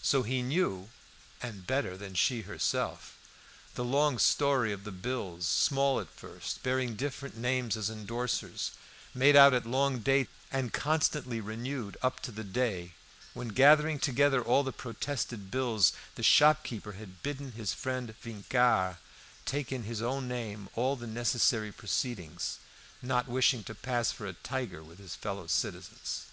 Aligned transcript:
So 0.00 0.22
he 0.22 0.40
knew 0.40 0.88
(and 1.42 1.66
better 1.66 1.98
than 1.98 2.14
she 2.14 2.40
herself) 2.40 3.18
the 3.74 3.84
long 3.84 4.18
story 4.18 4.72
of 4.72 4.84
the 4.84 4.90
bills, 4.90 5.46
small 5.46 6.00
at 6.00 6.08
first, 6.08 6.62
bearing 6.62 6.94
different 6.96 7.36
names 7.36 7.76
as 7.76 7.90
endorsers, 7.90 8.70
made 9.12 9.36
out 9.36 9.52
at 9.52 9.66
long 9.66 9.98
dates, 9.98 10.30
and 10.50 10.72
constantly 10.72 11.42
renewed 11.42 11.98
up 12.00 12.20
to 12.20 12.32
the 12.32 12.42
day, 12.42 12.94
when, 13.34 13.48
gathering 13.48 13.98
together 13.98 14.42
all 14.42 14.62
the 14.62 14.72
protested 14.72 15.50
bills, 15.50 15.92
the 16.14 16.22
shopkeeper 16.22 16.92
had 16.92 17.22
bidden 17.22 17.52
his 17.52 17.74
friend 17.74 18.14
Vincart 18.24 18.96
take 19.44 19.70
in 19.70 19.82
his 19.82 20.00
own 20.00 20.26
name 20.26 20.70
all 20.74 20.96
the 20.96 21.06
necessary 21.06 21.70
proceedings, 21.70 22.60
not 23.02 23.28
wishing 23.28 23.62
to 23.64 23.74
pass 23.74 24.10
for 24.10 24.24
a 24.26 24.32
tiger 24.32 24.82
with 24.82 24.98
his 24.98 25.14
fellow 25.14 25.46
citizens. 25.46 26.24